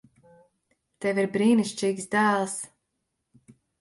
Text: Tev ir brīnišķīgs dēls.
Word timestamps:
Tev 1.05 1.21
ir 1.23 1.29
brīnišķīgs 1.35 2.09
dēls. 2.17 2.57